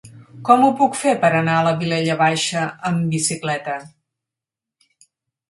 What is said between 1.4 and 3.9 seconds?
a la Vilella Baixa amb bicicleta?